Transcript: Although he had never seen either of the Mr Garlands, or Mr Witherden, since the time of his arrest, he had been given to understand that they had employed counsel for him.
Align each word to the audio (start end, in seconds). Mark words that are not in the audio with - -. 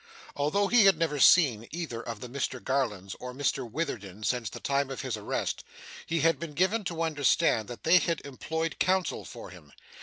Although 0.35 0.65
he 0.67 0.85
had 0.85 0.97
never 0.97 1.19
seen 1.19 1.67
either 1.69 2.01
of 2.01 2.21
the 2.21 2.27
Mr 2.27 2.59
Garlands, 2.59 3.15
or 3.19 3.35
Mr 3.35 3.69
Witherden, 3.69 4.23
since 4.23 4.49
the 4.49 4.59
time 4.59 4.89
of 4.89 5.01
his 5.01 5.15
arrest, 5.15 5.63
he 6.07 6.21
had 6.21 6.39
been 6.39 6.53
given 6.53 6.83
to 6.85 7.03
understand 7.03 7.67
that 7.67 7.83
they 7.83 7.99
had 7.99 8.19
employed 8.25 8.79
counsel 8.79 9.23
for 9.25 9.51
him. 9.51 9.71